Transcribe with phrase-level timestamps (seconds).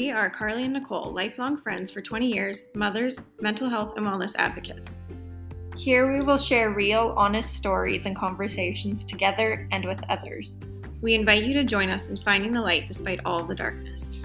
[0.00, 4.34] We are Carly and Nicole, lifelong friends for 20 years, mothers, mental health and wellness
[4.38, 4.98] advocates.
[5.76, 10.58] Here we will share real, honest stories and conversations together and with others.
[11.02, 14.22] We invite you to join us in finding the light despite all the darkness.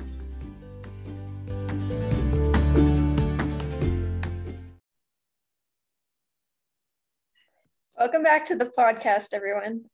[7.99, 9.87] Welcome back to the podcast, everyone.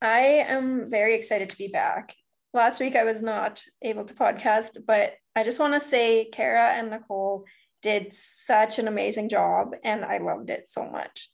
[0.00, 2.14] I am very excited to be back.
[2.52, 6.70] Last week I was not able to podcast, but I just want to say Kara
[6.70, 7.44] and Nicole
[7.82, 11.30] did such an amazing job and I loved it so much.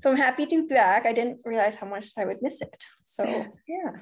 [0.00, 1.06] So I'm happy to be back.
[1.06, 2.84] I didn't realize how much I would miss it.
[3.04, 3.24] So
[3.68, 3.92] yeah.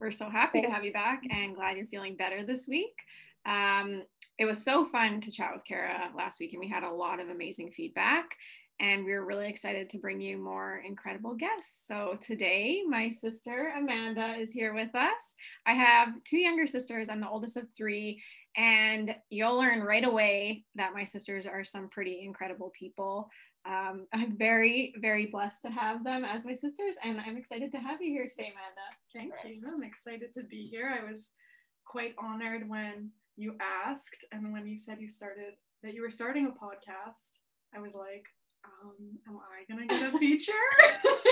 [0.00, 2.94] We're so happy to have you back and glad you're feeling better this week.
[3.46, 4.02] Um,
[4.38, 7.20] it was so fun to chat with Kara last week and we had a lot
[7.20, 8.34] of amazing feedback
[8.80, 11.86] and we're really excited to bring you more incredible guests.
[11.86, 15.34] So today, my sister Amanda is here with us.
[15.66, 17.10] I have two younger sisters.
[17.10, 18.22] I'm the oldest of three,
[18.56, 23.28] and you'll learn right away that my sisters are some pretty incredible people.
[23.66, 27.78] Um, I'm very, very blessed to have them as my sisters, and I'm excited to
[27.78, 28.88] have you here today, Amanda.
[29.14, 29.62] Thank you.
[29.68, 30.98] I'm excited to be here.
[30.98, 31.28] I was
[31.84, 33.56] quite honored when you
[33.86, 37.38] asked, and when you said you started that you were starting a podcast.
[37.74, 38.26] I was like,
[38.64, 40.52] um, am I gonna get a feature?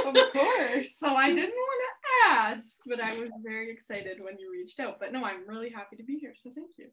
[0.06, 0.94] of course.
[0.98, 4.98] so I didn't want to ask, but I was very excited when you reached out.
[5.00, 6.32] But no, I'm really happy to be here.
[6.34, 6.86] So thank you.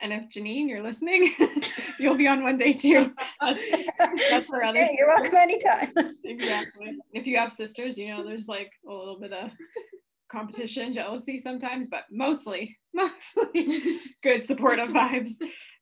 [0.00, 1.34] And if Janine, you're listening,
[1.98, 3.12] you'll be on one day too.
[3.40, 3.62] That's,
[4.30, 4.88] that's for others.
[4.88, 5.92] Hey, you're welcome anytime.
[6.24, 6.98] exactly.
[7.12, 9.50] If you have sisters, you know, there's like a little bit of
[10.30, 15.32] competition, jealousy sometimes, but mostly, mostly good supportive vibes.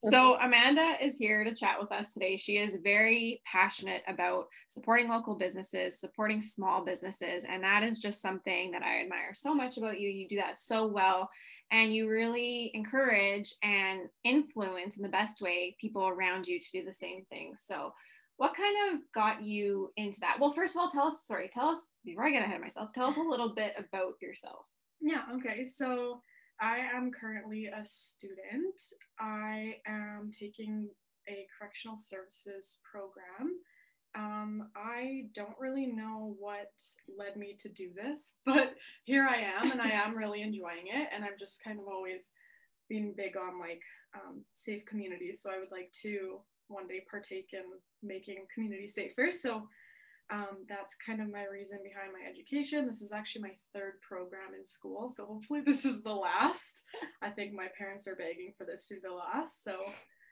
[0.05, 2.37] So, Amanda is here to chat with us today.
[2.37, 7.45] She is very passionate about supporting local businesses, supporting small businesses.
[7.45, 10.09] And that is just something that I admire so much about you.
[10.09, 11.31] You do that so well.
[11.73, 16.85] And you really encourage and influence in the best way people around you to do
[16.85, 17.55] the same thing.
[17.57, 17.93] So,
[18.37, 20.37] what kind of got you into that?
[20.39, 22.91] Well, first of all, tell us, sorry, tell us, before I get ahead of myself,
[22.95, 24.67] tell us a little bit about yourself.
[25.01, 25.67] Yeah, okay.
[25.67, 26.21] So,
[26.61, 28.81] I am currently a student.
[29.21, 30.89] I am taking
[31.29, 33.59] a correctional services program.
[34.17, 36.73] Um, I don't really know what
[37.19, 38.75] led me to do this, but
[39.05, 41.09] here I am and I am really enjoying it.
[41.15, 42.31] And I've just kind of always
[42.89, 43.83] been big on like
[44.15, 45.41] um, safe communities.
[45.43, 46.39] So I would like to
[46.69, 47.63] one day partake in
[48.03, 49.31] making communities safer.
[49.33, 49.69] So
[50.31, 52.87] um, that's kind of my reason behind my education.
[52.87, 56.85] This is actually my third program in school, so hopefully this is the last.
[57.23, 59.63] I think my parents are begging for this to be the last.
[59.63, 59.77] So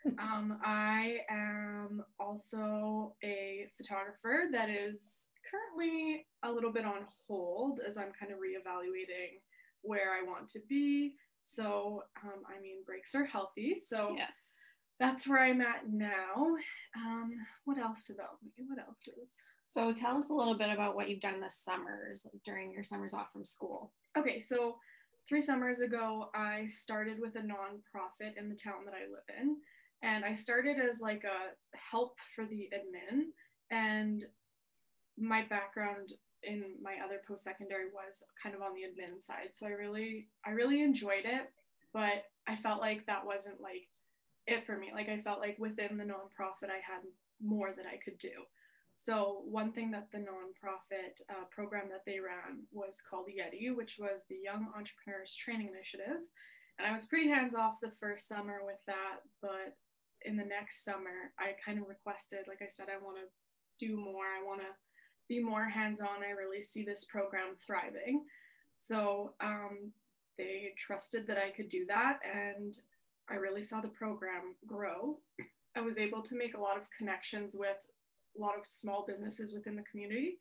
[0.18, 7.96] um, I am also a photographer that is currently a little bit on hold as
[7.96, 9.40] I'm kind of reevaluating
[9.82, 11.14] where I want to be.
[11.44, 13.76] So um, I mean, breaks are healthy.
[13.88, 14.54] So yes.
[15.00, 16.56] That's where I'm at now.
[16.96, 17.32] Um,
[17.64, 18.64] what else about me?
[18.68, 19.32] What else is?
[19.74, 23.12] So tell us a little bit about what you've done this summers during your summers
[23.12, 23.90] off from school.
[24.16, 24.76] Okay, so
[25.28, 29.56] three summers ago, I started with a nonprofit in the town that I live in.
[30.00, 33.22] And I started as like a help for the admin.
[33.72, 34.22] And
[35.18, 36.12] my background
[36.44, 39.54] in my other post-secondary was kind of on the admin side.
[39.54, 41.50] So I really, I really enjoyed it,
[41.92, 43.88] but I felt like that wasn't like
[44.46, 44.92] it for me.
[44.94, 47.02] Like I felt like within the nonprofit, I had
[47.42, 48.30] more that I could do.
[48.96, 53.96] So one thing that the nonprofit uh, program that they ran was called Yeti, which
[53.98, 56.22] was the Young Entrepreneurs Training Initiative.
[56.78, 59.76] And I was pretty hands off the first summer with that, but
[60.24, 63.96] in the next summer, I kind of requested, like I said, I want to do
[63.96, 64.24] more.
[64.24, 64.72] I want to
[65.28, 66.24] be more hands on.
[66.26, 68.24] I really see this program thriving.
[68.76, 69.92] So um,
[70.38, 72.20] they trusted that I could do that.
[72.24, 72.76] And
[73.30, 75.18] I really saw the program grow.
[75.76, 77.76] I was able to make a lot of connections with
[78.36, 80.36] a lot of small businesses within the community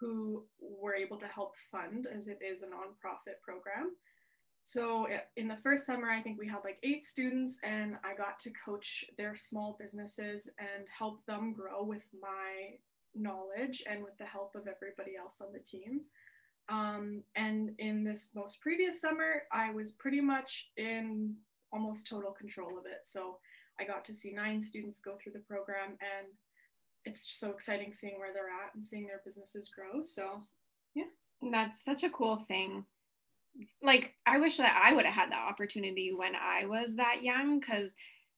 [0.00, 3.92] who were able to help fund as it is a nonprofit program.
[4.64, 8.38] So in the first summer, I think we had like eight students, and I got
[8.40, 12.78] to coach their small businesses and help them grow with my
[13.14, 16.00] knowledge and with the help of everybody else on the team.
[16.70, 21.36] Um, and in this most previous summer, I was pretty much in
[21.70, 23.00] almost total control of it.
[23.04, 23.36] So
[23.78, 26.28] I got to see nine students go through the program and
[27.04, 30.02] it's so exciting seeing where they're at and seeing their businesses grow.
[30.02, 30.40] So
[30.94, 31.04] yeah.
[31.50, 32.84] That's such a cool thing.
[33.82, 37.60] Like I wish that I would have had that opportunity when I was that young
[37.60, 37.94] because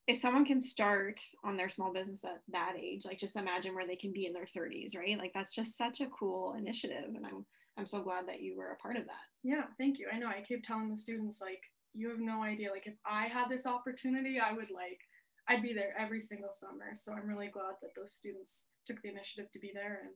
[0.06, 3.86] if someone can start on their small business at that age, like just imagine where
[3.86, 5.18] they can be in their 30s, right?
[5.18, 7.14] Like that's just such a cool initiative.
[7.14, 7.46] And I'm
[7.78, 9.26] I'm so glad that you were a part of that.
[9.42, 10.08] Yeah, thank you.
[10.12, 11.60] I know I keep telling the students like
[11.94, 12.70] you have no idea.
[12.70, 15.00] Like if I had this opportunity, I would like
[15.48, 16.94] I'd be there every single summer.
[16.94, 20.14] So I'm really glad that those students took the initiative to be there and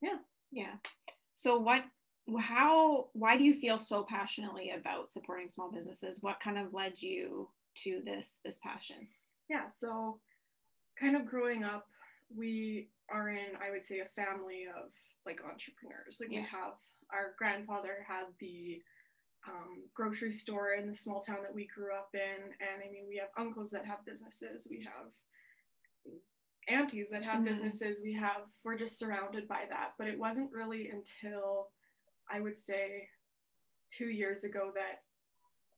[0.00, 0.18] yeah.
[0.50, 0.74] Yeah.
[1.36, 1.84] So what
[2.40, 6.22] how why do you feel so passionately about supporting small businesses?
[6.22, 7.48] What kind of led you
[7.84, 9.08] to this this passion?
[9.48, 10.20] Yeah, so
[11.00, 11.86] kind of growing up,
[12.36, 14.90] we are in I would say a family of
[15.24, 16.18] like entrepreneurs.
[16.20, 16.40] Like yeah.
[16.40, 16.74] we have
[17.12, 18.82] our grandfather had the
[19.46, 22.42] um, grocery store in the small town that we grew up in.
[22.60, 24.66] And I mean, we have uncles that have businesses.
[24.70, 25.12] We have
[26.68, 27.44] aunties that have mm-hmm.
[27.44, 28.00] businesses.
[28.02, 29.92] We have, we're just surrounded by that.
[29.98, 31.68] But it wasn't really until
[32.30, 33.08] I would say
[33.90, 35.02] two years ago that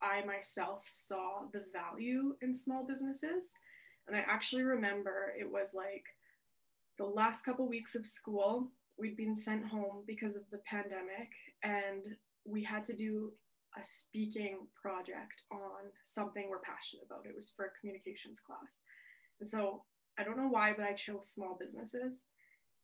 [0.02, 3.52] I myself saw the value in small businesses.
[4.08, 6.04] And I actually remember it was like
[6.98, 8.68] the last couple weeks of school,
[8.98, 11.30] we'd been sent home because of the pandemic,
[11.62, 12.04] and
[12.44, 13.32] we had to do
[13.78, 17.26] a speaking project on something we're passionate about.
[17.26, 18.80] It was for a communications class.
[19.40, 19.84] And so
[20.18, 22.24] I don't know why, but I chose small businesses.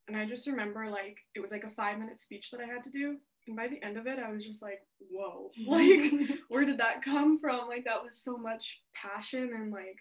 [0.08, 2.84] And I just remember like it was like a five minute speech that I had
[2.84, 3.16] to do.
[3.48, 4.80] And by the end of it, I was just like,
[5.10, 6.12] whoa, like
[6.48, 7.68] where did that come from?
[7.68, 9.98] Like that was so much passion and like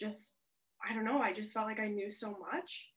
[0.00, 0.36] just
[0.84, 2.88] I don't know, I just felt like I knew so much.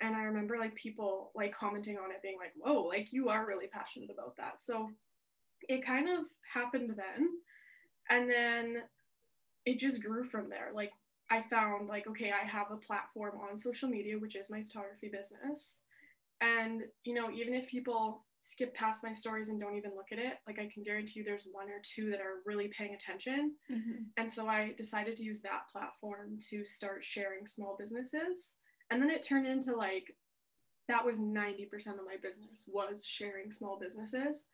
[0.00, 3.46] And I remember like people like commenting on it being like, whoa, like you are
[3.46, 4.62] really passionate about that.
[4.62, 4.90] So
[5.68, 7.28] it kind of happened then.
[8.08, 8.82] And then
[9.64, 10.70] it just grew from there.
[10.74, 10.92] Like
[11.30, 15.10] I found like, okay, I have a platform on social media, which is my photography
[15.12, 15.80] business.
[16.40, 20.20] And, you know, even if people skip past my stories and don't even look at
[20.20, 23.54] it, like I can guarantee you there's one or two that are really paying attention.
[23.70, 24.02] Mm-hmm.
[24.16, 28.54] And so I decided to use that platform to start sharing small businesses.
[28.90, 30.14] And then it turned into like,
[30.86, 34.46] that was 90% of my business was sharing small businesses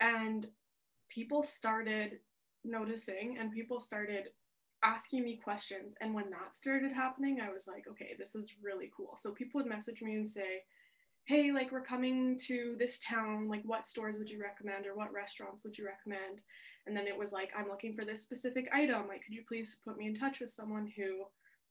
[0.00, 0.46] and
[1.08, 2.18] people started
[2.64, 4.28] noticing and people started
[4.82, 5.94] asking me questions.
[6.00, 9.16] And when that started happening i was like okay this is really cool.
[9.18, 10.62] So people would message me and say
[11.24, 13.48] hey like we're coming to this town.
[13.48, 16.40] Like what stores would you recommend or what restaurants would you recommend?
[16.86, 19.06] And then it was like i'm looking for this specific item.
[19.08, 21.24] Like could you please put me in touch with someone who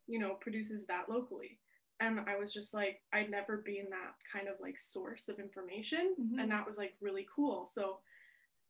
[0.08, 1.60] you know produces that locally?
[2.00, 6.16] And i was just like i'd never been that kind of like source of information.
[6.20, 6.40] Mm-hmm.
[6.40, 7.66] and that was like really cool.
[7.66, 8.00] So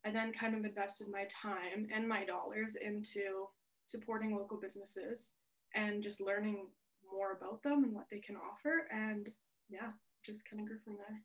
[0.06, 3.48] I then kind of invested my time and my dollars into
[3.86, 5.34] supporting local businesses
[5.76, 6.68] and just learning
[7.12, 8.88] more about them and what they can offer.
[8.92, 9.28] And
[9.70, 9.92] yeah,
[10.26, 11.22] just kind of grew from there.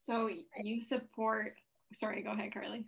[0.00, 0.30] So
[0.62, 1.54] you support,
[1.92, 2.86] sorry, go ahead, Carly.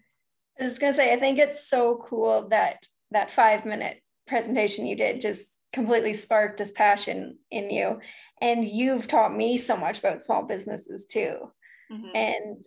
[0.59, 4.87] I was just gonna say, I think it's so cool that that five minute presentation
[4.87, 8.01] you did just completely sparked this passion in you.
[8.41, 11.51] And you've taught me so much about small businesses too.
[11.93, 12.17] Mm-hmm.
[12.17, 12.65] And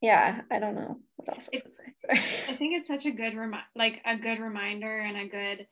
[0.00, 2.20] yeah, I don't know what else I say.
[2.48, 5.66] I think it's such a good remi- like a good reminder and a good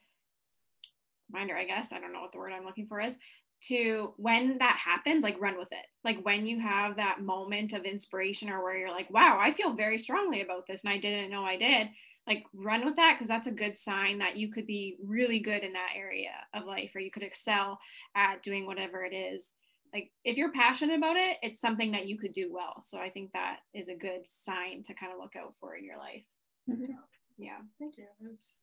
[1.30, 1.92] reminder, I guess.
[1.92, 3.16] I don't know what the word I'm looking for is
[3.60, 5.86] to when that happens, like run with it.
[6.04, 9.72] Like when you have that moment of inspiration or where you're like, wow, I feel
[9.72, 11.88] very strongly about this and I didn't know I did.
[12.26, 15.64] Like run with that because that's a good sign that you could be really good
[15.64, 17.80] in that area of life or you could excel
[18.14, 19.54] at doing whatever it is
[19.93, 22.82] like if you're passionate about it it's something that you could do well.
[22.82, 25.85] So i think that is a good sign to kind of look out for in
[25.85, 26.25] your life.
[26.69, 26.93] Mm-hmm.
[27.38, 27.59] yeah.
[27.78, 28.04] Thank you.
[28.04, 28.61] It was,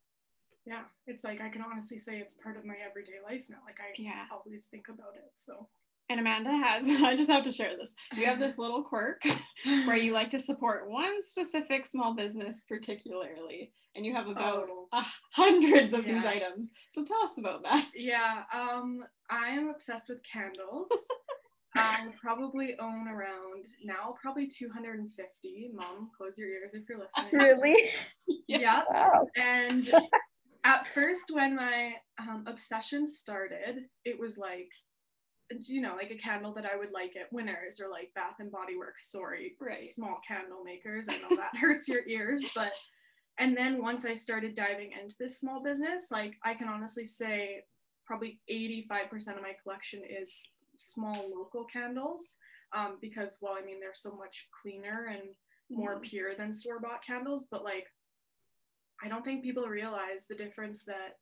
[0.65, 3.57] yeah it's like i can honestly say it's part of my everyday life now.
[3.65, 4.25] Like i yeah.
[4.31, 5.67] always think about it so
[6.09, 7.93] and Amanda has, I just have to share this.
[8.15, 9.23] You have this little quirk
[9.85, 14.87] where you like to support one specific small business particularly, and you have about oh.
[14.91, 16.13] uh, hundreds of yeah.
[16.13, 16.71] these items.
[16.91, 17.87] So tell us about that.
[17.95, 20.89] Yeah, um, I am obsessed with candles.
[21.77, 25.71] I probably own around now probably 250.
[25.73, 27.37] Mom, close your ears if you're listening.
[27.37, 27.89] Really?
[28.47, 28.83] yeah.
[28.89, 29.27] Wow.
[29.35, 29.91] And
[30.63, 34.69] at first, when my um, obsession started, it was like
[35.51, 38.51] you know, like a candle that I would like at Winners or like Bath and
[38.51, 39.11] Body Works.
[39.11, 39.79] Sorry, right.
[39.79, 41.07] small candle makers.
[41.09, 42.71] I know that hurts your ears, but
[43.37, 47.63] and then once I started diving into this small business, like I can honestly say
[48.05, 50.43] probably 85% of my collection is
[50.77, 52.35] small local candles.
[52.73, 55.29] Um, because well, I mean they're so much cleaner and
[55.69, 56.01] more mm.
[56.01, 57.87] pure than store-bought candles, but like
[59.03, 61.17] I don't think people realize the difference that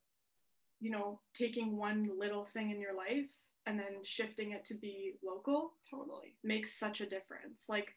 [0.79, 3.29] you know taking one little thing in your life
[3.65, 7.96] and then shifting it to be local totally makes such a difference like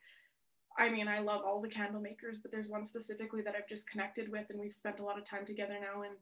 [0.78, 3.90] i mean i love all the candle makers but there's one specifically that i've just
[3.90, 6.14] connected with and we've spent a lot of time together now and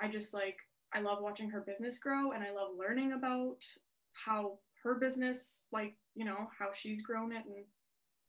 [0.00, 0.56] i just like
[0.92, 3.64] i love watching her business grow and i love learning about
[4.12, 7.64] how her business like you know how she's grown it and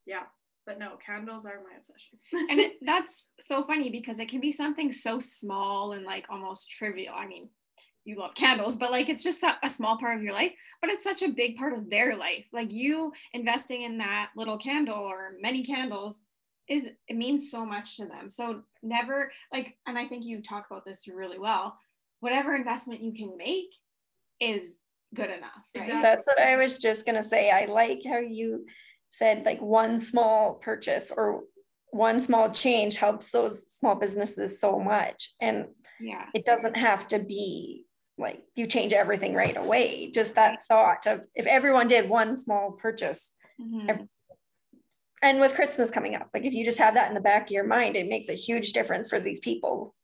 [0.06, 0.24] yeah
[0.66, 2.20] but no, candles are my obsession.
[2.50, 6.70] and it, that's so funny because it can be something so small and like almost
[6.70, 7.14] trivial.
[7.18, 7.50] I mean,
[8.06, 10.90] you love candles, but like it's just a, a, small part of your life, but
[10.90, 12.46] it's such a big part of their life.
[12.52, 16.22] Like you investing in that little candle or many candles
[16.68, 18.30] is it means so much to them.
[18.30, 21.78] So never like, and I think you talk about this really well.
[22.20, 23.70] Whatever investment you can make
[24.40, 24.80] is
[25.14, 25.64] good enough.
[25.76, 25.84] Right?
[25.84, 26.02] Exactly.
[26.02, 27.52] That's what I was just gonna say.
[27.52, 28.66] I like how you
[29.12, 31.44] said like one small purchase or
[31.92, 35.34] one small change helps those small businesses so much.
[35.40, 35.68] And
[36.02, 37.86] yeah, it doesn't have to be
[38.18, 40.12] like you change everything right away.
[40.12, 44.04] Just that thought of if everyone did one small purchase, mm-hmm.
[45.22, 47.52] and with Christmas coming up, like if you just have that in the back of
[47.52, 49.96] your mind, it makes a huge difference for these people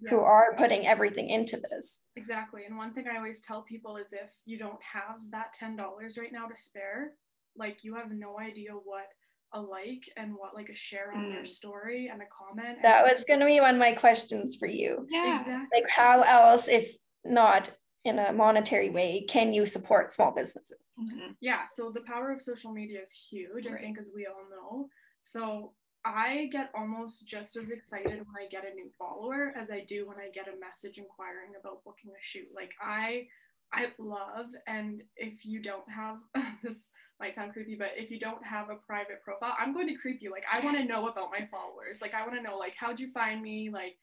[0.00, 0.10] yeah.
[0.10, 2.00] who are putting everything into this.
[2.16, 2.64] Exactly.
[2.64, 5.78] And one thing I always tell people is if you don't have that $10
[6.18, 7.12] right now to spare,
[7.56, 9.06] like you have no idea what
[9.54, 11.34] a like and what like a share on mm.
[11.34, 12.78] your story and a comment.
[12.82, 15.06] That was going to be one of my questions for you.
[15.10, 15.40] Yeah.
[15.40, 15.80] Exactly.
[15.80, 16.94] Like how else if
[17.24, 17.70] not
[18.04, 20.90] in a monetary way can you support small businesses?
[20.98, 21.32] Mm-hmm.
[21.40, 23.74] Yeah, so the power of social media is huge, right.
[23.74, 24.88] I think as we all know.
[25.22, 25.72] So
[26.04, 30.06] I get almost just as excited when I get a new follower as I do
[30.06, 32.48] when I get a message inquiring about booking a shoot.
[32.54, 33.26] Like I
[33.72, 36.18] I love and if you don't have
[36.62, 39.94] this might sound creepy, but if you don't have a private profile, I'm going to
[39.94, 40.30] creep you.
[40.30, 42.00] Like I want to know about my followers.
[42.00, 43.70] Like I want to know like how'd you find me?
[43.70, 43.96] Like,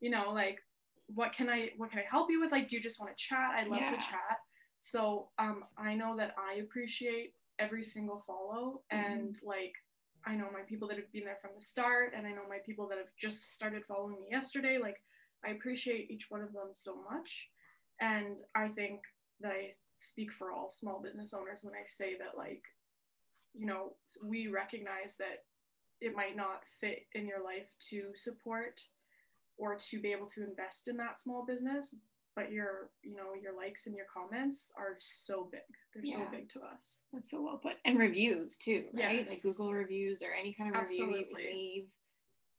[0.00, 0.58] you know, like
[1.14, 2.52] what can I what can I help you with?
[2.52, 3.52] Like, do you just want to chat?
[3.56, 3.90] I'd love yeah.
[3.90, 4.38] to chat.
[4.80, 9.12] So um I know that I appreciate every single follow mm-hmm.
[9.12, 9.74] and like
[10.24, 12.58] I know my people that have been there from the start and I know my
[12.64, 14.78] people that have just started following me yesterday.
[14.80, 15.02] Like
[15.44, 17.48] I appreciate each one of them so much.
[18.00, 19.00] And I think
[19.40, 22.62] that I speak for all small business owners when I say that, like,
[23.54, 25.44] you know, we recognize that
[26.00, 28.80] it might not fit in your life to support
[29.58, 31.94] or to be able to invest in that small business
[32.34, 35.60] but your you know your likes and your comments are so big
[35.94, 36.16] they're yeah.
[36.16, 39.30] so big to us that's so well put and reviews too right yes.
[39.30, 41.18] like google reviews or any kind of Absolutely.
[41.18, 41.88] review you leave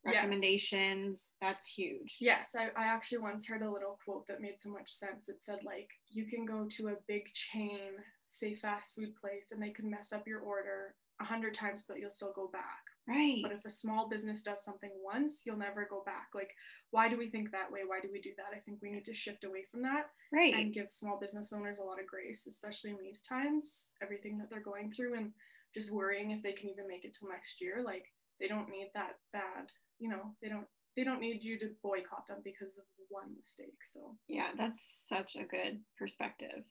[0.06, 1.30] recommendations yes.
[1.42, 4.92] that's huge yes I, I actually once heard a little quote that made so much
[4.92, 7.92] sense it said like you can go to a big chain
[8.28, 12.00] say fast food place and they can mess up your order a hundred times but
[12.00, 13.40] you'll still go back right.
[13.42, 16.30] But if a small business does something once you'll never go back.
[16.34, 16.52] Like
[16.92, 17.82] why do we think that way?
[17.86, 18.56] Why do we do that?
[18.56, 20.54] I think we need to shift away from that right.
[20.54, 24.50] and give small business owners a lot of grace especially in these times everything that
[24.50, 25.32] they're going through and
[25.74, 27.82] just worrying if they can even make it till next year.
[27.84, 28.06] Like
[28.40, 32.28] they don't need that bad you know they don't they don't need you to boycott
[32.28, 34.16] them because of one mistake so.
[34.28, 36.64] Yeah that's such a good perspective.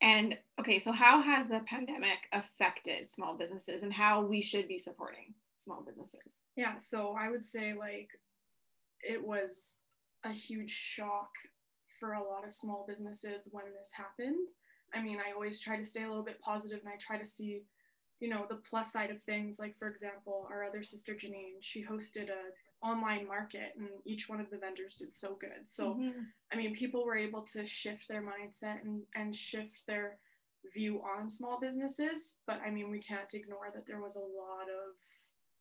[0.00, 4.78] And okay so how has the pandemic affected small businesses and how we should be
[4.78, 6.38] supporting small businesses.
[6.56, 8.10] Yeah so i would say like
[9.02, 9.76] it was
[10.24, 11.30] a huge shock
[12.00, 14.48] for a lot of small businesses when this happened.
[14.94, 17.26] I mean i always try to stay a little bit positive and i try to
[17.26, 17.62] see
[18.20, 19.58] you know the plus side of things.
[19.58, 24.40] Like for example our other sister janine she hosted a online market and each one
[24.40, 25.66] of the vendors did so good.
[25.66, 26.20] So mm-hmm.
[26.52, 30.18] i mean people were able to shift their mindset and and shift their
[30.74, 34.68] view on small businesses but i mean we can't ignore that there was a lot
[34.68, 34.96] of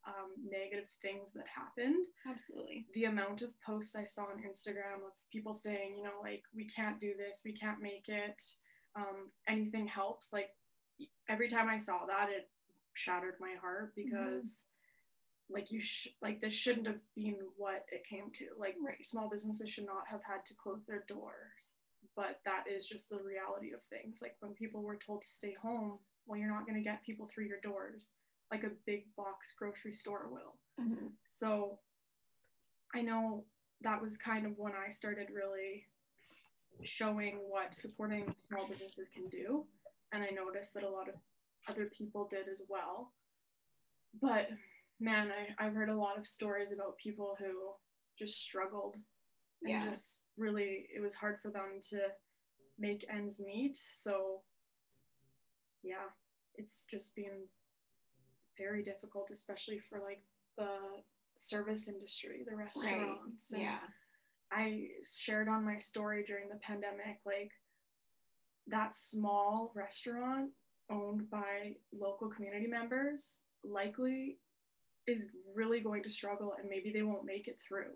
[0.08, 5.12] um, negative things that happened absolutely the amount of posts i saw on instagram of
[5.32, 8.42] people saying you know like we can't do this we can't make it
[8.96, 10.50] um, anything helps like
[11.30, 12.50] every time I saw that, it
[12.94, 14.10] shattered my heart mm-hmm.
[14.10, 14.46] because.
[14.46, 14.64] Mm-hmm.
[15.50, 18.48] Like you, sh- like this shouldn't have been what it came to.
[18.60, 18.98] Like right.
[19.08, 21.72] small businesses should not have had to close their doors,
[22.18, 24.18] but that is just the reality of things.
[24.22, 27.30] Like when people were told to stay home, well, you're not going to get people
[27.34, 28.12] through your doors
[28.52, 30.56] like a big box grocery store will.
[30.80, 31.08] Mm-hmm.
[31.30, 31.80] So
[32.96, 33.44] I know
[33.82, 35.86] that was kind of when I started really
[36.84, 39.66] showing what supporting small businesses can do
[40.12, 41.16] and I noticed that a lot of
[41.70, 43.12] other people did as well.
[44.22, 44.50] But
[45.00, 47.74] man, I, I've heard a lot of stories about people who
[48.18, 48.96] just struggled
[49.64, 49.90] and yeah.
[49.90, 52.00] just really it was hard for them to
[52.80, 53.78] make ends meet.
[53.94, 54.42] So
[55.84, 56.10] yeah,
[56.56, 57.48] it's just been
[58.58, 60.22] very difficult, especially for like
[60.58, 60.68] the
[61.38, 63.52] service industry, the restaurants.
[63.54, 63.62] Right.
[63.62, 63.80] Yeah.
[64.52, 67.52] I shared on my story during the pandemic, like
[68.68, 70.52] that small restaurant
[70.90, 74.40] owned by local community members likely
[75.06, 77.92] is really going to struggle and maybe they won't make it through.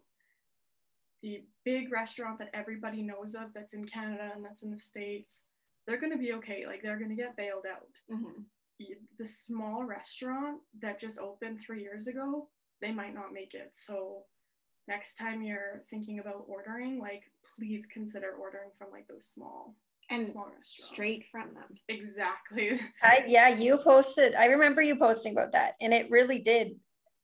[1.21, 5.45] The big restaurant that everybody knows of that's in Canada and that's in the States,
[5.85, 6.65] they're going to be okay.
[6.65, 7.87] Like they're going to get bailed out.
[8.11, 8.41] Mm-hmm.
[8.89, 12.49] Y- the small restaurant that just opened three years ago,
[12.81, 13.71] they might not make it.
[13.73, 14.23] So
[14.87, 17.23] next time you're thinking about ordering, like
[17.57, 19.75] please consider ordering from like those small
[20.09, 20.91] And small restaurants.
[20.93, 21.77] straight from them.
[21.87, 22.79] Exactly.
[23.03, 24.33] I yeah, you posted.
[24.35, 26.79] I remember you posting about that, and it really did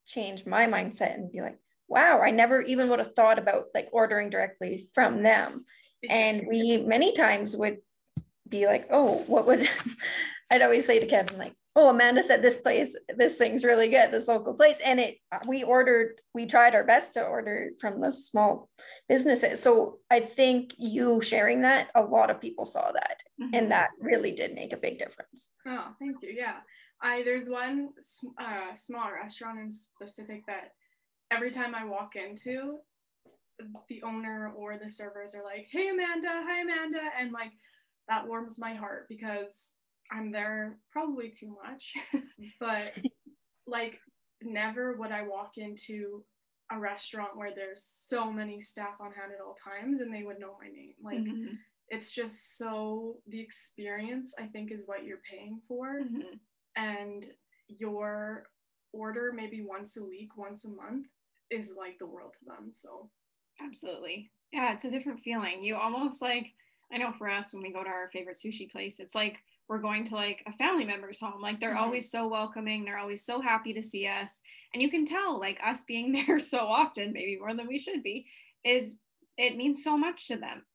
[0.05, 1.57] change my mindset and be like,
[1.89, 5.65] wow, I never even would have thought about like ordering directly from them.
[6.09, 7.79] And we many times would
[8.47, 9.67] be like, oh, what would
[10.49, 14.11] I'd always say to Kevin like, oh, Amanda said this place, this thing's really good,
[14.11, 18.11] this local place, and it we ordered, we tried our best to order from the
[18.11, 18.69] small
[19.09, 19.61] businesses.
[19.61, 23.49] So I think you sharing that, a lot of people saw that, Mhm.
[23.53, 25.49] and that really did make a big difference.
[25.65, 26.29] Oh, thank you.
[26.29, 26.61] Yeah.
[26.99, 27.89] I there's one
[28.39, 30.73] uh, small restaurant in specific that
[31.29, 32.79] every time I walk into,
[33.87, 37.51] the owner or the servers are like, "Hey Amanda, hi Amanda," and like
[38.07, 39.73] that warms my heart because
[40.11, 41.93] I'm there probably too much,
[42.59, 42.93] but
[43.65, 43.99] like
[44.41, 46.23] never would I walk into
[46.71, 50.39] a restaurant where there's so many staff on hand at all times and they would
[50.39, 50.93] know my name.
[51.01, 51.57] Like Mhm.
[51.89, 56.39] it's just so the experience I think is what you're paying for Mhm.
[56.75, 57.25] and
[57.67, 58.49] your
[58.91, 61.07] order maybe once a week, once a month
[61.49, 62.71] is like the world to them.
[62.71, 63.09] So
[63.61, 64.31] Absolutely.
[64.51, 65.63] Yeah, it's a different feeling.
[65.63, 66.53] You almost like,
[66.91, 69.37] I know for us, when we go to our favorite sushi place, it's like
[69.69, 71.41] we're going to like a family member's home.
[71.41, 71.81] Like they're Mhm.
[71.81, 72.85] always so welcoming.
[72.85, 74.41] They're always so happy to see us.
[74.73, 78.03] And you can tell, like us being there so often, maybe more than we should
[78.03, 78.27] be,
[78.63, 79.01] is
[79.37, 80.65] it means so much to them.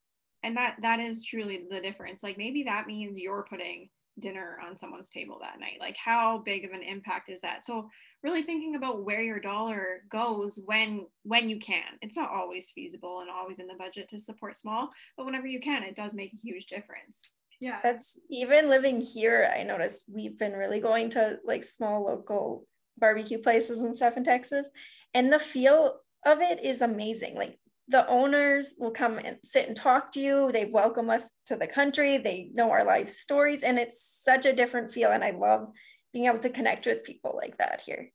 [0.43, 2.21] And that that is truly the difference.
[2.23, 5.77] Like maybe that means you're putting dinner on someone's table that night.
[5.79, 7.63] Like how big of an impact is that?
[7.65, 7.89] So
[8.21, 13.19] really thinking about where your dollar goes when when you can it's not always feasible
[13.19, 16.31] and always in the budget to support small but whenever you can it does make
[16.33, 17.23] a huge difference
[17.59, 17.79] yeah.
[17.83, 19.51] That's even living here.
[19.55, 22.67] I noticed we've been really going to like small local
[22.97, 24.67] barbecue places and stuff in Texas,
[25.13, 25.95] and the feel
[26.25, 27.35] of it is amazing.
[27.35, 27.57] Like
[27.87, 30.51] the owners will come and sit and talk to you.
[30.51, 32.17] They welcome us to the country.
[32.17, 35.11] They know our life stories, and it's such a different feel.
[35.11, 35.67] And I love
[36.13, 38.11] being able to connect with people like that here.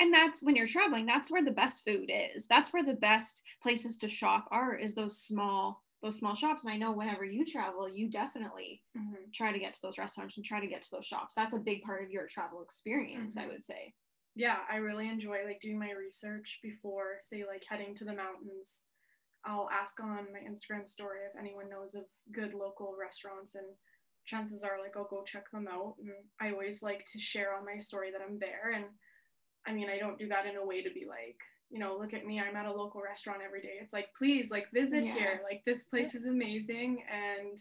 [0.00, 3.42] and that's when you're traveling that's where the best food is that's where the best
[3.62, 7.44] places to shop are is those small those small shops and i know whenever you
[7.44, 9.32] travel you definitely Mhm.
[9.32, 11.58] try to get to those restaurants and try to get to those shops that's a
[11.60, 13.48] big part of your travel experience i Mhm.
[13.52, 13.94] would say
[14.38, 18.84] yeah, I really enjoy like doing my research before, say, like heading to the mountains.
[19.46, 23.78] I'll ask on my Instagram story if anyone knows of good local restaurants, and
[24.26, 25.96] chances are like I'll go check them out.
[26.00, 28.72] And I always like to share on my story that I'm there.
[28.72, 28.84] And
[29.64, 31.38] I mean, I don't do that in a way to be like,
[31.70, 33.78] you know, look at me, I'm at a local restaurant every day.
[33.82, 35.12] It's like, please, like visit Yeah.
[35.14, 35.40] here.
[35.44, 37.58] Like this place is amazing, and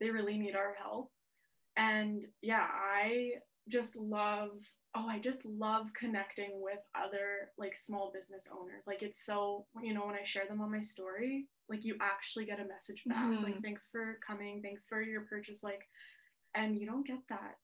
[0.00, 1.10] they really need our help.
[1.76, 3.32] And yeah, I
[3.68, 4.52] just love
[4.94, 9.92] oh i just love connecting with other like small business owners like it's so you
[9.92, 13.26] know when i share them on my story like you actually get a message back
[13.28, 13.42] Mhm.
[13.42, 15.82] like thanks for coming thanks for your purchase like
[16.54, 17.56] and you don't get that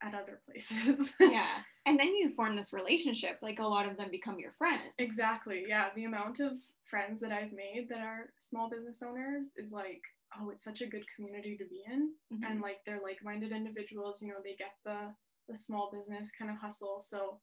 [0.00, 4.08] at other places yeah and then you form this relationship like a lot of them
[4.10, 6.52] become your friends exactly yeah the amount of
[6.84, 10.02] friends that i've made that are small business owners is like
[10.38, 12.50] oh it's such a good community to be in Mhm.
[12.50, 14.98] and like they're like-minded individuals you know they get the
[15.48, 17.40] the small business kind of hustle so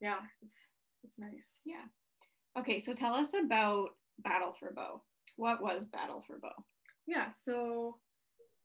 [0.00, 0.68] yeah it's
[1.04, 1.86] it's nice Yeah.
[2.58, 5.02] Okay, so tell us about Battle for Bow.
[5.36, 6.56] What was Battle for Bow?
[7.06, 7.96] yeah so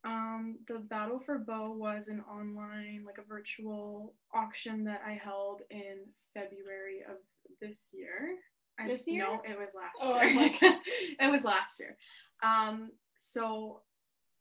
[0.06, 5.62] um the battle for bow was an online like a virtual auction that i held
[5.72, 5.98] in
[6.34, 7.18] february of
[7.62, 8.36] this year.
[8.80, 9.24] I, This year?
[9.26, 10.36] no it was last Oh, year.
[10.42, 11.98] like- it was last year.
[12.44, 13.82] Um so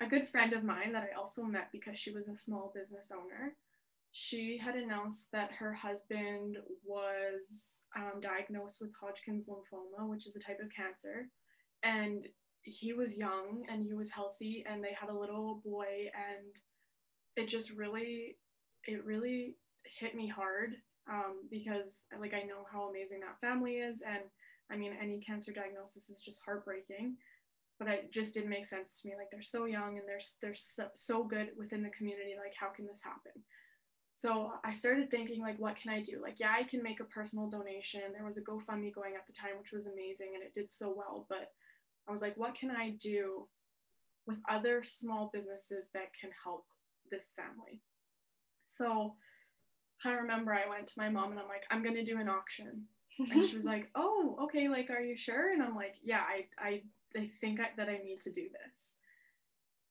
[0.02, 3.12] a good friend of mine that i also met because she was a small business
[3.14, 3.54] owner
[4.16, 10.40] she had announced that her husband was um, diagnosed with hodgkin's lymphoma which is a
[10.40, 11.28] type of cancer
[11.84, 12.26] and
[12.64, 16.56] he was young and he was healthy and they had a little boy and
[17.36, 18.36] it just really
[18.86, 19.56] it really
[20.00, 20.74] hit me hard
[21.10, 24.22] um, because like i know how amazing that family is and
[24.72, 27.16] i mean any cancer diagnosis is just heartbreaking
[27.78, 29.14] but it just didn't make sense to me.
[29.16, 32.34] Like they're so young and they're, they're so, so good within the community.
[32.38, 33.42] Like how can this happen?
[34.16, 36.20] So i started thinking like what can i do?
[36.22, 38.02] Like yeah i can make a personal donation.
[38.12, 40.94] There was a gofundme going at the time which was amazing and it did so
[40.96, 41.50] well but
[42.08, 43.46] I was like, what can I do
[44.26, 46.66] with other small businesses that can help
[47.10, 47.80] this family?
[48.64, 49.14] So
[50.04, 52.84] I remember I went to my mom and I'm like, I'm gonna do an auction.
[53.18, 55.52] And she was like, Oh, okay, like are you sure?
[55.52, 56.82] And I'm like, Yeah, I I,
[57.16, 58.96] I think I, that I need to do this.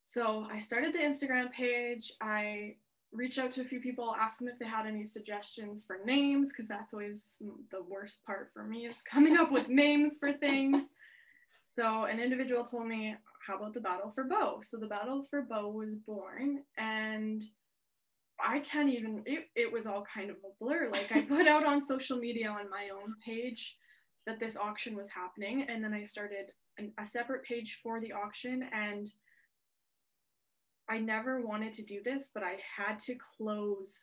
[0.06, 2.14] So I started the Instagram page.
[2.22, 2.76] I
[3.14, 6.50] reached out to a few people, asked them if they had any suggestions for names,
[6.50, 10.90] because that's always the worst part for me is coming up with names for things.
[11.76, 13.16] So an individual told me,
[13.48, 14.60] how about the Battle for Bow?
[14.62, 17.44] So the Battle for Bow was born and
[18.40, 20.90] I can't even, it, it was all kind of a blur.
[20.92, 23.76] Like I put out on social media on my own page
[24.28, 25.66] that this auction was happening.
[25.68, 29.10] And then I started an, a separate page for the auction and
[30.88, 34.02] I never wanted to do this, but I had to close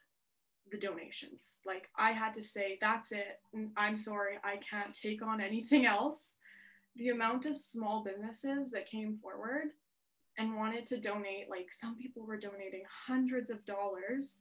[0.73, 1.59] the donations.
[1.65, 3.39] Like I had to say, that's it.
[3.77, 6.37] I'm sorry, I can't take on anything else.
[7.01, 9.71] The amount of small businesses that came forward
[10.39, 14.39] and wanted to donate, like some people were donating hundreds of dollars.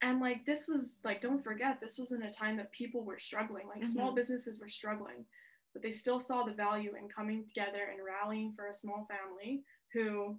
[0.00, 3.18] And like this was like, don't forget, this was in a time that people were
[3.18, 3.92] struggling, like mm-hmm.
[3.92, 5.24] small businesses were struggling,
[5.72, 9.62] but they still saw the value in coming together and rallying for a small family
[9.92, 10.36] who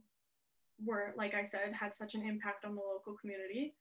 [0.83, 3.73] were, like I said, had such an impact on the local community.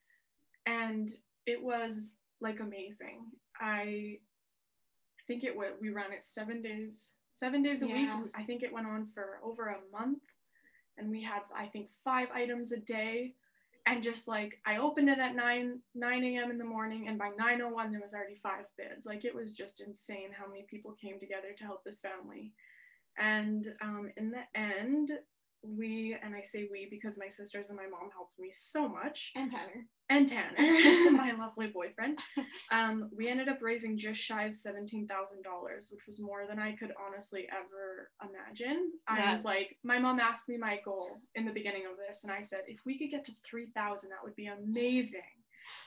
[0.66, 1.10] And
[1.46, 3.26] it was like amazing.
[3.60, 4.18] I
[5.26, 8.20] think it went, we ran it seven days, seven days a yeah.
[8.20, 8.30] week.
[8.34, 10.22] I think it went on for over a month.
[10.98, 13.34] And we had, I think, five items a day.
[13.86, 16.50] And just like I opened it at 9 9 a.m.
[16.52, 19.06] in the morning, and by 9:01 there was already five bids.
[19.06, 22.52] Like it was just insane how many people came together to help this family.
[23.18, 25.10] And um, in the end,
[25.62, 29.32] we and I say we because my sisters and my mom helped me so much.
[29.34, 29.86] And Tanner.
[30.10, 30.56] And Tanner,
[31.12, 32.18] my lovely boyfriend.
[32.70, 36.58] Um, we ended up raising just shy of seventeen thousand dollars, which was more than
[36.58, 38.92] I could honestly ever imagine.
[39.08, 39.26] Yes.
[39.26, 42.32] I was like, my mom asked me my goal in the beginning of this, and
[42.32, 45.20] I said, if we could get to three thousand, that would be amazing.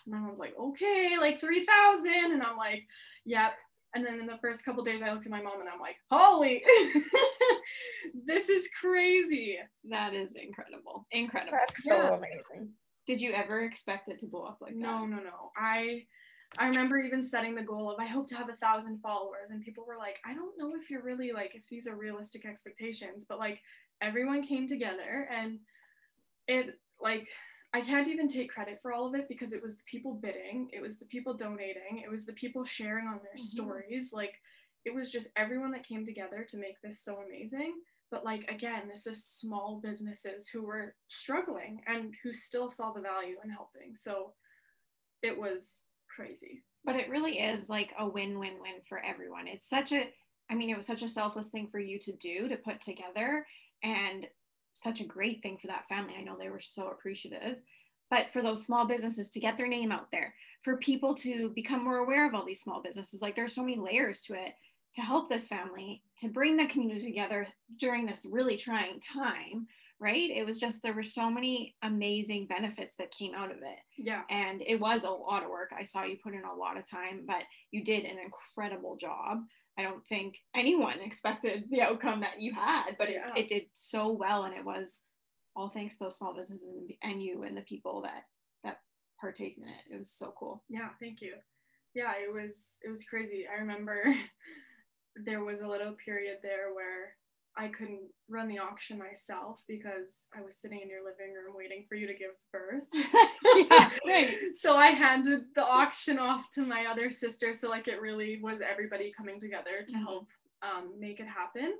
[0.05, 2.83] And my mom's like, okay, like three thousand, and I'm like,
[3.25, 3.53] yep.
[3.95, 5.95] And then in the first couple days, I looked at my mom and I'm like,
[6.11, 6.61] holy,
[8.25, 9.57] this is crazy.
[9.89, 11.07] That is incredible.
[11.11, 11.57] Incredible.
[11.57, 12.15] That's so yeah.
[12.15, 12.73] amazing.
[13.07, 14.79] Did you ever expect it to blow up like that?
[14.79, 15.51] No, no, no.
[15.57, 16.03] I
[16.57, 19.61] I remember even setting the goal of I hope to have a thousand followers, and
[19.61, 23.25] people were like, I don't know if you're really like if these are realistic expectations,
[23.27, 23.61] but like
[24.01, 25.59] everyone came together and
[26.47, 27.27] it like
[27.75, 30.69] I can't even take credit for all of it because it was the people bidding,
[30.71, 33.41] it was the people donating, it was the people sharing on their mm-hmm.
[33.41, 34.11] stories.
[34.13, 34.35] Like
[34.85, 37.73] it was just everyone that came together to make this so amazing.
[38.09, 43.01] But like again, this is small businesses who were struggling and who still saw the
[43.01, 43.93] value in helping.
[43.93, 44.31] So
[45.21, 45.81] it was
[46.15, 46.63] crazy.
[46.85, 49.49] But it really is like a win-win-win for everyone.
[49.49, 50.07] It's such a
[50.49, 53.45] I mean, it was such a selfless thing for you to do to put together
[53.83, 54.27] and
[54.75, 56.13] such a great thing for that family.
[56.17, 57.57] I know they were so appreciative.
[58.11, 61.83] But for those small businesses to get their name out there, for people to become
[61.83, 64.53] more aware of all these small businesses, like there's so many layers to it
[64.93, 67.47] to help this family, to bring the community together
[67.79, 69.67] during this really trying time,
[69.99, 70.29] right?
[70.29, 73.79] It was just, there were so many amazing benefits that came out of it.
[74.05, 74.21] Yeah.
[74.29, 75.71] And it was a lot of work.
[75.75, 77.41] I saw you put in a lot of time, but
[77.71, 79.39] you did an incredible job.
[79.79, 83.33] I don't think anyone expected the outcome that you had, but it, yeah.
[83.35, 84.43] it did so well.
[84.43, 84.99] And it was
[85.55, 88.25] all thanks to those small businesses and, and you and the people that,
[88.63, 88.77] that
[89.19, 89.95] partake in it.
[89.95, 90.63] It was so cool.
[90.69, 90.89] Yeah.
[90.99, 91.33] Thank you.
[91.95, 92.11] Yeah.
[92.11, 93.45] It was, it was crazy.
[93.51, 94.03] I remember
[95.25, 97.15] there was a little period there where
[97.57, 101.85] I couldn't run the auction myself because I was sitting in your living room waiting
[101.87, 102.89] for you to give birth.
[103.71, 104.35] yeah, right.
[104.55, 107.53] So I handed the auction off to my other sister.
[107.53, 110.03] So like it really was everybody coming together to mm-hmm.
[110.03, 110.27] help
[110.63, 111.73] um, make it happen.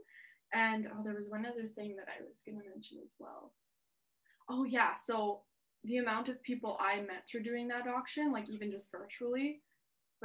[0.54, 3.52] And oh, there was one other thing that I was going to mention as well.
[4.50, 5.42] Oh yeah, so
[5.84, 9.62] the amount of people I met through doing that auction, like even just virtually,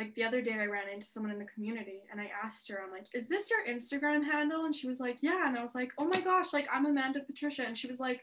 [0.00, 2.80] like the other day I ran into someone in the community and I asked her,
[2.82, 4.64] I'm like, is this your Instagram handle?
[4.64, 5.46] And she was like, yeah.
[5.46, 7.64] And I was like, oh my gosh, like I'm Amanda Patricia.
[7.66, 8.22] And she was like,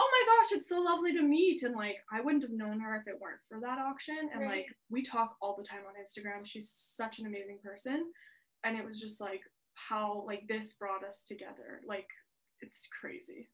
[0.00, 1.62] oh my gosh, it's so lovely to meet.
[1.62, 4.28] And like, I wouldn't have known her if it weren't for that auction.
[4.32, 4.50] And right.
[4.50, 6.44] like, we talk all the time on Instagram.
[6.44, 8.06] She's such an amazing person.
[8.64, 9.42] And it was just like
[9.74, 11.80] how like this brought us together.
[11.86, 12.08] Like,
[12.60, 13.50] it's crazy.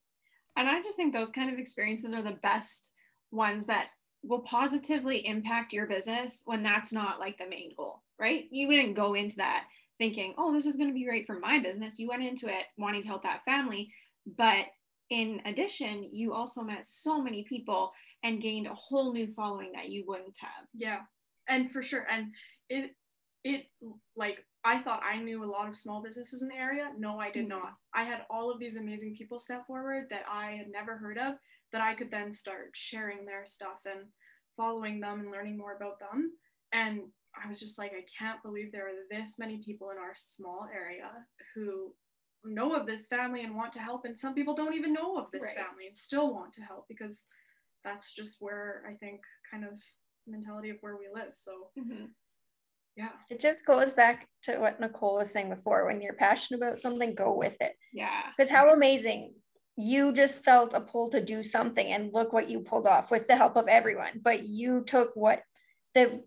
[0.56, 2.92] And I just think those kind of experiences are the best
[3.30, 3.88] ones that
[4.22, 8.44] will positively impact your business when that's not like the main goal, right?
[8.50, 9.64] You wouldn't go into that
[9.98, 11.98] thinking, oh, this is going to be great for my business.
[11.98, 13.90] You went into it wanting to help that family.
[14.36, 14.66] But
[15.10, 19.88] in addition, you also met so many people and gained a whole new following that
[19.88, 20.66] you wouldn't have.
[20.74, 21.00] Yeah.
[21.48, 22.06] And for sure.
[22.10, 22.28] And
[22.68, 22.92] it,
[23.42, 23.66] it
[24.16, 26.90] like I thought I knew a lot of small businesses in the area.
[26.98, 27.58] No, I did mm-hmm.
[27.58, 27.74] not.
[27.94, 31.34] I had all of these amazing people step forward that I had never heard of
[31.72, 34.06] that I could then start sharing their stuff and
[34.56, 36.32] following them and learning more about them.
[36.72, 37.02] And
[37.42, 40.66] I was just like, I can't believe there are this many people in our small
[40.74, 41.10] area
[41.54, 41.94] who
[42.44, 44.04] know of this family and want to help.
[44.04, 45.54] And some people don't even know of this right.
[45.56, 47.24] family and still want to help because
[47.84, 49.80] that's just where I think kind of
[50.26, 51.34] mentality of where we live.
[51.34, 52.10] So Mhm.
[52.96, 53.12] yeah.
[53.30, 55.86] It just goes back to what Nicole was saying before.
[55.86, 57.76] When you're passionate about something, go with it.
[57.92, 58.32] Yeah.
[58.36, 59.34] Because how amazing.
[59.80, 63.26] You just felt a pull to do something, and look what you pulled off with
[63.26, 64.20] the help of everyone.
[64.22, 65.42] But you took what
[65.94, 66.22] the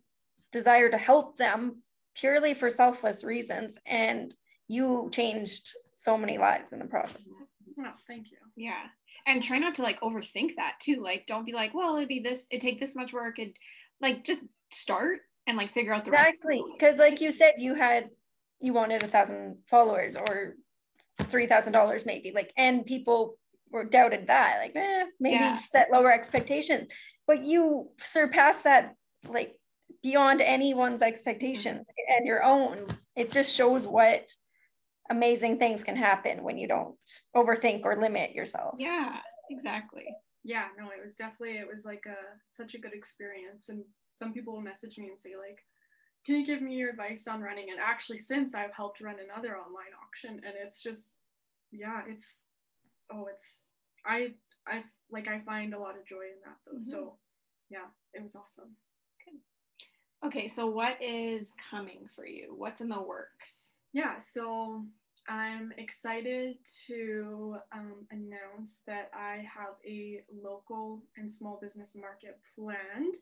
[0.52, 1.82] desire to help them
[2.16, 4.34] purely for selfless reasons, and
[4.68, 7.24] you changed so many lives in the process.
[7.80, 8.38] Oh, thank you.
[8.56, 8.84] Yeah.
[9.26, 11.02] And try not to like overthink that too.
[11.02, 13.40] Like, don't be like, well, it'd be this, it'd take this much work.
[13.40, 13.54] And
[14.02, 16.64] like, just start and like figure out the Exactly.
[16.74, 18.10] Because, like you said, you had,
[18.60, 20.56] you wanted a thousand followers or
[21.20, 22.32] $3,000 maybe.
[22.34, 23.38] Like, and people
[23.74, 25.58] were doubted that, like, eh, maybe Yeah.
[25.58, 26.94] set lower expectations.
[27.26, 28.96] But you surpass that,
[29.28, 29.60] like,
[30.02, 32.88] beyond anyone's expectation and your own.
[33.16, 34.30] It just shows what
[35.10, 36.98] amazing things can happen when you don't
[37.36, 38.76] overthink or limit yourself.
[38.78, 40.16] Yeah, exactly.
[40.44, 42.18] Yeah, no, it was definitely it was like a
[42.50, 43.70] such a good experience.
[43.70, 43.84] And
[44.14, 45.66] some people will message me and say like,
[46.26, 49.58] "Can you give me your advice on running?" And actually, since I've helped run another
[49.58, 51.16] online auction, and it's just,
[51.72, 52.44] yeah, it's,
[53.14, 53.64] oh, it's
[54.06, 54.34] I
[54.68, 56.82] I like I find a lot of joy in that though.
[56.82, 57.18] So,
[57.70, 58.76] yeah, it was awesome.
[59.22, 59.38] Okay,
[60.26, 62.54] Okay, so what is coming for you?
[62.58, 63.74] What's in the works?
[63.94, 64.86] Yeah, so
[65.28, 73.16] I'm excited to um, announce that I have a local and small business market planned.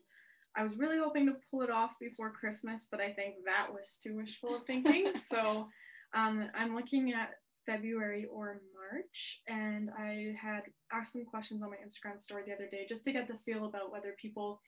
[0.56, 3.98] I was really hoping to pull it off before Christmas, but I think that was
[4.02, 5.12] too wishful thinking.
[5.16, 5.68] so
[6.14, 7.30] um, I'm looking at
[7.66, 12.68] February or March, and I had asked some questions on my Instagram story the other
[12.68, 14.60] day just to get the feel about whether people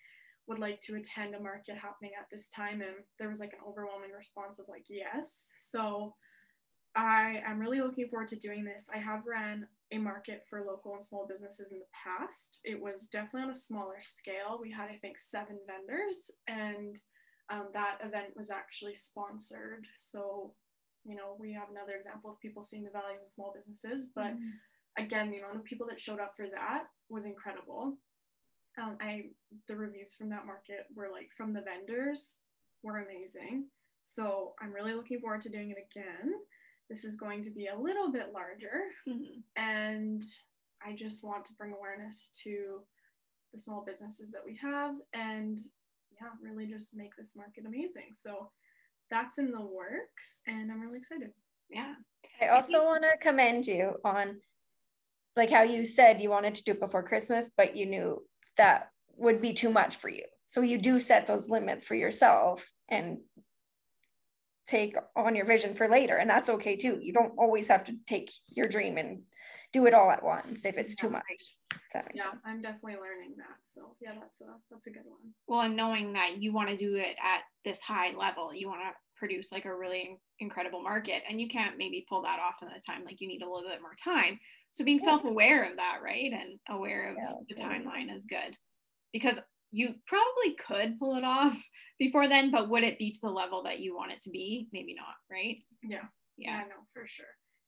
[0.46, 3.66] would like to attend a market happening at this time and there was like an
[3.66, 5.48] overwhelming response of like yes.
[5.58, 6.14] So
[6.96, 8.86] i am really looking forward to doing this.
[8.94, 12.60] I have ran a market for local and small businesses in the past.
[12.64, 14.58] It was definitely on a smaller scale.
[14.60, 17.00] We had i think seven vendors and
[17.50, 19.86] um, that event was actually sponsored.
[19.96, 20.54] So
[21.04, 24.32] you know we have another example of people seeing the value in small businesses but
[24.98, 27.96] again the amount of people that showed up for that was incredible
[28.80, 29.26] um, I
[29.68, 32.38] the reviews from that market were like from the vendors
[32.82, 33.68] were amazing.
[34.02, 36.32] So I'm really looking forward to doing it again.
[36.90, 39.44] This is going to be a little bit larger, Mhm.
[39.54, 40.22] and
[40.84, 42.84] I just want to bring awareness to
[43.52, 45.56] the small businesses that we have, and
[46.20, 48.12] yeah, really just make this market amazing.
[48.16, 48.50] So
[49.14, 51.30] that's in the works, and I'm really excited.
[51.70, 51.94] Yeah.
[52.42, 54.40] I also want to commend you on
[55.36, 58.22] like how you said you wanted to do it before Christmas, but you knew
[58.56, 60.24] that would be too much for you.
[60.44, 63.18] So you do set those limits for yourself and
[64.66, 66.16] take on your vision for later.
[66.16, 66.98] And that's okay too.
[67.00, 69.22] You don't always have to take your dream and
[69.72, 71.22] do it all at once if it's too much.
[71.72, 72.42] If that makes Yeah, sense.
[72.44, 73.56] I'm definitely learning that.
[73.64, 75.32] So yeah, that's a that's a good one.
[75.46, 78.82] Well, and knowing that you want to do it at this high level, you want
[78.82, 82.68] to produce like a really incredible market, and you can't maybe pull that off in
[82.68, 83.04] the time.
[83.04, 84.38] Like you need a little bit more time.
[84.72, 85.06] So being Yeah.
[85.06, 88.56] self-aware of that, right, and aware of Yeah, the timeline is good,
[89.12, 89.38] because
[89.70, 91.56] you probably could pull it off
[91.98, 94.68] before then, but would it be to the level that you want it to be?
[94.72, 95.58] Maybe not, right?
[95.82, 96.04] Yeah.
[96.36, 96.56] Yeah.
[96.56, 97.26] I know for sure.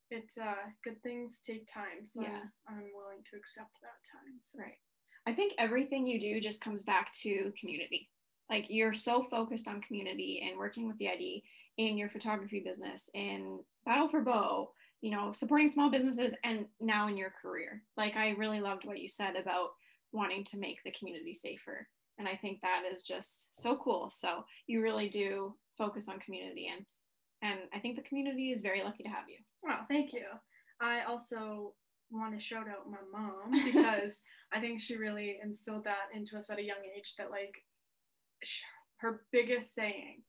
[0.09, 2.39] It uh, good things take time, so Yeah.
[2.67, 4.39] I'm, I'm willing to accept that time.
[4.41, 4.59] So.
[4.59, 4.77] Right.
[5.25, 8.09] I think everything you do just comes back to community.
[8.49, 11.43] Like you're so focused on community and working with the ID
[11.77, 17.07] in your photography business, in Battle for Bow, you know, supporting small businesses, and now
[17.07, 17.83] in your career.
[17.97, 19.71] Like I really loved what you said about
[20.11, 21.87] wanting to make the community safer.
[22.17, 24.09] And I think that is just so cool.
[24.09, 26.85] So you really do focus on community and
[27.43, 29.37] and I think the community is very lucky to have you.
[29.61, 30.25] Well, thank you.
[30.81, 31.73] I also
[32.09, 36.49] want to shout out my mom because I think she really instilled that into us
[36.49, 37.53] at a young age that like
[38.97, 40.21] her biggest saying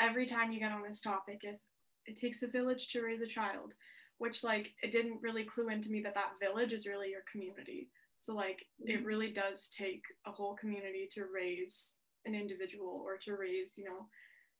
[0.00, 1.66] every time you get on this topic is
[2.06, 3.72] it takes a village to raise a child
[4.18, 7.88] which like it didn't really clue into me that that village is really your community
[8.18, 9.06] so like it mm-hmm.
[9.06, 14.06] really does take a whole community to raise an individual or to raise you know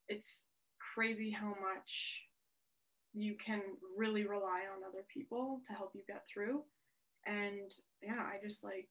[0.08, 0.44] it's
[0.94, 2.24] crazy how much
[3.14, 3.62] you can
[3.96, 6.62] really rely on other people to help you get through.
[7.26, 7.70] And
[8.02, 8.88] yeah, I just like,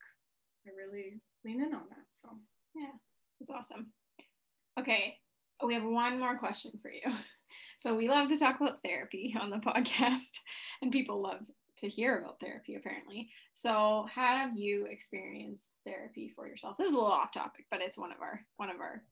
[0.66, 2.08] I really lean in on that.
[2.12, 2.30] So
[3.40, 3.88] That's awesome.
[4.80, 5.18] Okay,
[5.64, 7.02] we have one more question for you.
[7.78, 10.40] So we love to talk about therapy on the podcast,
[10.82, 11.42] and people love
[11.78, 13.30] to hear about therapy apparently.
[13.54, 16.78] So have you experienced therapy for yourself?
[16.78, 19.04] This is a little off topic, but it's one of our one of our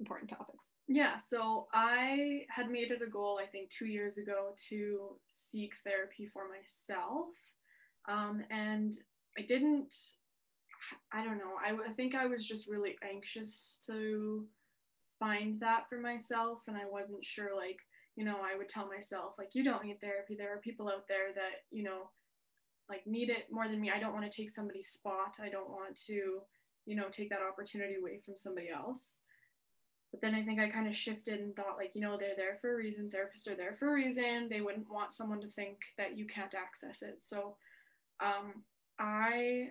[0.00, 0.66] important topics.
[0.88, 5.72] yeah, so I had made it a goal, I think, two years ago to seek
[5.84, 7.26] therapy for myself.
[8.08, 8.92] Um, and
[9.38, 9.94] I didn't
[11.12, 11.54] I don't know.
[11.64, 14.46] I, I think I was just really anxious to
[15.18, 17.78] find that for myself, and I wasn't sure, like,
[18.16, 20.34] you know, I would tell myself, like, you don't need therapy.
[20.36, 22.10] There are people out there that, you know,
[22.88, 23.90] like need it more than me.
[23.90, 25.36] I don't want to take somebody's spot.
[25.42, 26.40] I don't want to,
[26.86, 29.16] you know, take that opportunity away from somebody else.
[30.10, 32.58] But then I think I kind of shifted and thought, like, you know, they're there
[32.60, 33.10] for a reason.
[33.10, 34.48] Therapists are there for a reason.
[34.48, 37.18] They wouldn't want someone to think that you can't access it.
[37.24, 37.56] So
[38.20, 38.62] um,
[38.98, 39.70] I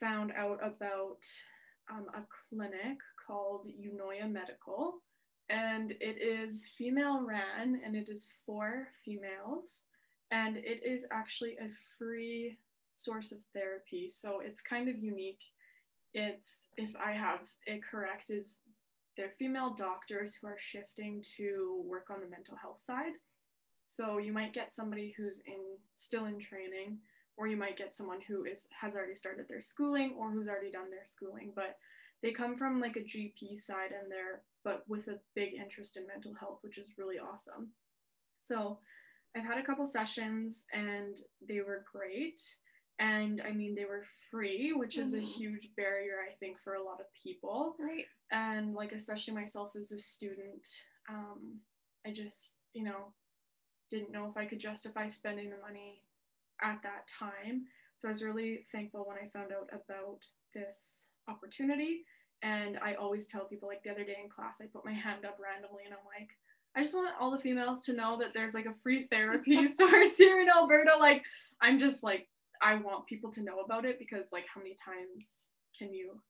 [0.00, 1.24] found out about
[1.90, 4.94] um, a clinic called Eunoia Medical,
[5.48, 9.82] and it is female ran and it is for females,
[10.30, 12.58] and it is actually a free
[12.94, 14.10] source of therapy.
[14.10, 15.42] So it's kind of unique.
[16.14, 18.58] It's, if I have it correct, is
[19.16, 23.12] they're female doctors who are shifting to work on the mental health side.
[23.84, 25.60] So you might get somebody who's in
[25.96, 26.98] still in training,
[27.36, 30.70] or you might get someone who is has already started their schooling or who's already
[30.70, 31.76] done their schooling, but
[32.22, 36.06] they come from like a GP side and they're but with a big interest in
[36.06, 37.68] mental health, which is really awesome.
[38.40, 38.78] So
[39.36, 42.40] I've had a couple sessions and they were great
[42.98, 45.22] and I mean they were free, which is mm-hmm.
[45.22, 47.76] a huge barrier I think for a lot of people.
[47.78, 48.06] Right.
[48.32, 50.66] And like especially myself as a student,
[51.08, 51.60] um,
[52.06, 53.12] I just you know
[53.90, 56.02] didn't know if I could justify spending the money
[56.62, 57.64] at that time.
[57.96, 60.18] So I was really thankful when I found out about
[60.54, 62.04] this opportunity.
[62.42, 65.24] And I always tell people like the other day in class, I put my hand
[65.24, 66.30] up randomly and I'm like,
[66.76, 70.16] I just want all the females to know that there's like a free therapy source
[70.18, 70.92] here in Alberta.
[70.98, 71.22] Like,
[71.60, 72.28] I'm just like
[72.62, 75.28] I want people to know about it because like how many times
[75.78, 76.20] can you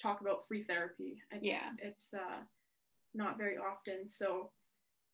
[0.00, 1.22] talk about free therapy?
[1.30, 2.42] It's, yeah, it's uh,
[3.14, 4.08] not very often.
[4.08, 4.50] So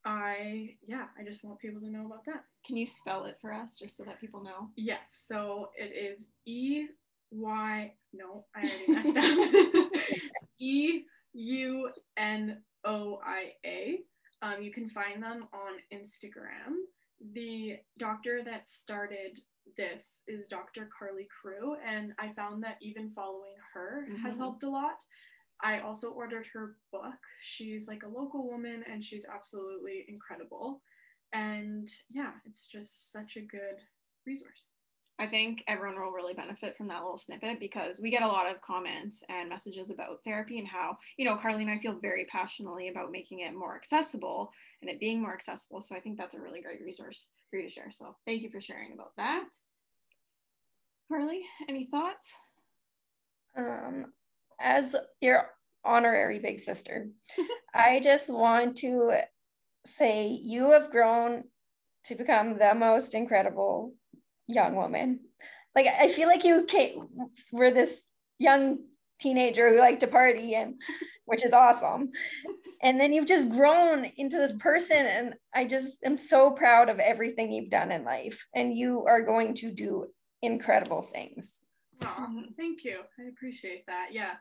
[0.05, 2.45] I yeah, I just want people to know about that.
[2.67, 4.69] Can you spell it for us just so that people know?
[4.77, 5.25] Yes.
[5.27, 6.87] So it is E
[7.31, 7.93] Y.
[8.12, 9.90] No, I already messed up.
[10.61, 14.01] e U N O I A.
[14.43, 16.75] Um, you can find them on Instagram.
[17.33, 19.38] The doctor that started
[19.77, 20.88] this is Dr.
[20.97, 24.23] Carly Crewe, and I found that even following her mm-hmm.
[24.23, 24.99] has helped a lot.
[25.64, 27.14] I also ordered her book.
[27.40, 30.83] She's like a local woman and she's absolutely incredible.
[31.33, 33.81] And yeah, it's just such a good
[34.27, 34.68] resource.
[35.18, 38.50] I think everyone will really benefit from that little snippet because we get a lot
[38.50, 42.27] of comments and messages about therapy and how, you know, Carly and I feel very
[42.27, 44.50] passionately about making it more accessible
[44.83, 45.81] and it being more accessible.
[45.81, 47.90] So I think that's a really great resource for you to share.
[47.90, 49.48] So thank you for sharing about that.
[51.09, 52.35] Carly, any thoughts?
[53.57, 54.07] Um,
[54.61, 55.51] as your
[55.85, 57.09] honorary big sister,
[57.75, 59.21] I just want to
[59.87, 61.45] say you have grown
[62.05, 63.95] to become the most incredible
[64.47, 65.21] young woman.
[65.75, 67.09] Like I feel like you came,
[67.53, 68.03] were this
[68.38, 68.79] young
[69.21, 70.75] teenager who liked to party and
[71.25, 72.11] which is awesome.
[72.83, 76.99] And then you've just grown into this person and I just am so proud of
[76.99, 80.07] everything you've done in life and you are going to do
[80.43, 81.63] incredible things.
[82.02, 83.00] Oh, thank you.
[83.18, 84.09] I appreciate that.
[84.12, 84.35] Yeah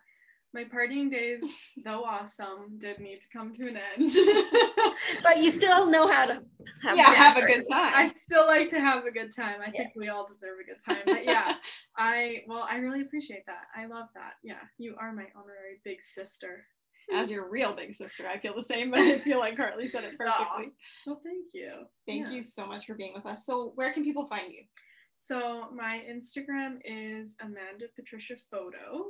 [0.54, 4.12] my partying days, though awesome, did need to come to an end.
[5.24, 6.44] but you still know how to
[6.84, 7.94] have, yeah, have a good time.
[7.96, 9.60] I still like to have a good time.
[9.62, 9.76] I yes.
[9.76, 11.04] think we all deserve a good time.
[11.06, 11.56] But yeah,
[11.98, 13.66] I well, I really appreciate that.
[13.76, 14.34] I love that.
[14.44, 16.66] Yeah, you are my honorary big sister.
[17.14, 20.06] As your real big sister, I feel the same, but I feel like Carly said
[20.06, 20.72] it perfectly.
[21.06, 21.84] Well, thank you.
[22.08, 22.32] Thank yeah.
[22.32, 23.46] you so much for being with us.
[23.46, 24.64] So, where can people find you?
[25.26, 29.06] So, my Instagram is Amanda Patricia Photo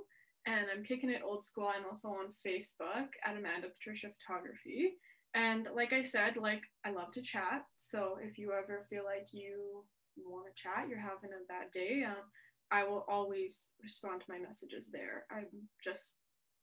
[0.46, 1.68] and I'm kicking it old school.
[1.68, 4.94] I'm also on Facebook at Amanda Patricia Photography.
[5.34, 7.66] And like I said, like I love to chat.
[7.78, 12.04] So if you ever feel like you want to chat, you're having a bad day,
[12.06, 12.30] um,
[12.70, 15.26] I will always respond to my messages there.
[15.32, 15.48] I'm
[15.84, 16.14] just,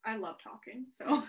[0.06, 0.86] I love talking.
[0.92, 1.24] So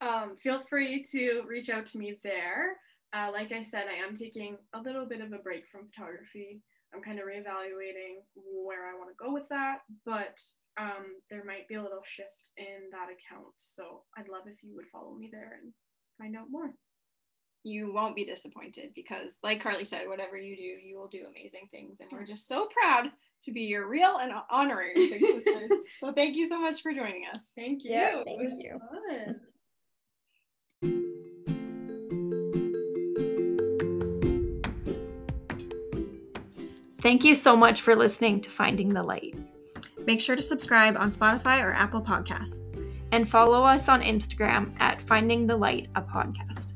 [0.00, 2.76] um, feel free to reach out to me there.
[3.12, 6.62] Uh, like I said, I am taking a little bit of a break from photography.
[6.94, 10.40] I'm kind of reevaluating where I want to go with that, but
[10.78, 13.52] um, there might be a little shift in that account.
[13.56, 15.72] So I'd love if you would follow me there and
[16.18, 16.70] find out more.
[17.62, 21.68] You won't be disappointed because, like Carly said, whatever you do, you will do amazing
[21.70, 22.00] things.
[22.00, 23.06] And we're just so proud
[23.44, 25.70] to be your real and honorary big sisters.
[25.98, 27.50] so thank you so much for joining us.
[27.56, 27.92] Thank you.
[27.92, 28.78] Yeah, thank it was you.
[28.78, 29.40] fun.
[37.04, 39.34] Thank you so much for listening to Finding the Light.
[40.06, 42.64] Make sure to subscribe on Spotify or Apple Podcasts.
[43.12, 46.72] And follow us on Instagram at Finding the Light, a podcast.